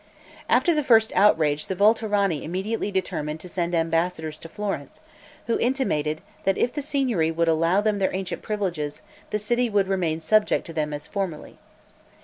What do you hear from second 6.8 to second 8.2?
Signory would allow them their